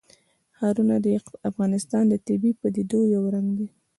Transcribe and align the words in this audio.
ښارونه 0.57 0.95
د 1.05 1.07
افغانستان 1.49 2.03
د 2.09 2.13
طبیعي 2.27 2.57
پدیدو 2.61 2.99
یو 3.15 3.23
رنګ 3.33 3.49
دی. 3.57 3.67